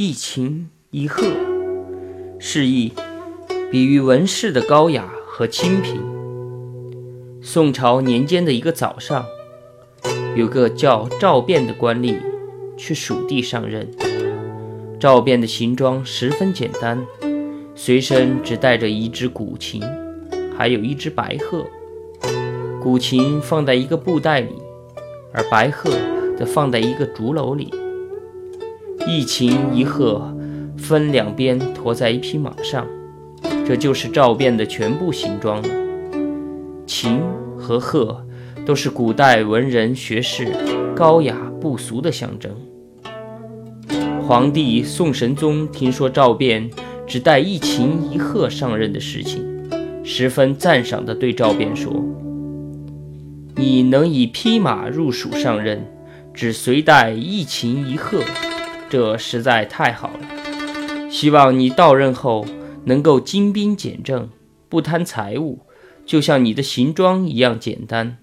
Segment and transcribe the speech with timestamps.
[0.00, 1.26] 一琴一鹤，
[2.38, 2.92] 示意
[3.68, 6.00] 比喻文士的高雅和清贫。
[7.42, 9.26] 宋朝年间的一个早上，
[10.36, 12.16] 有个叫赵汴的官吏
[12.76, 13.90] 去蜀地上任。
[15.00, 17.04] 赵汴的行装十分简单，
[17.74, 19.82] 随身只带着一只古琴，
[20.56, 21.66] 还有一只白鹤。
[22.80, 24.62] 古琴放在一个布袋里，
[25.32, 25.90] 而白鹤
[26.38, 27.74] 则放在一个竹篓里。
[29.06, 30.34] 一琴一鹤
[30.76, 32.86] 分两边驮在一匹马上，
[33.66, 35.68] 这就是赵汴的全部行装了。
[36.86, 37.20] 琴
[37.56, 38.24] 和鹤
[38.66, 40.48] 都是古代文人学士
[40.94, 42.54] 高雅不俗的象征。
[44.22, 46.70] 皇帝宋神宗听说赵汴
[47.06, 49.42] 只带一琴一鹤上任的事情，
[50.04, 52.04] 十分赞赏地对赵汴说
[53.56, 55.86] ：“你能以匹马入蜀上任，
[56.34, 58.20] 只随带一琴一鹤，
[58.88, 61.10] 这实在太好了。
[61.10, 62.44] 希望你到任后
[62.84, 64.28] 能够精兵简政，
[64.68, 65.60] 不贪财物，
[66.04, 68.18] 就像你的行装一样简单。”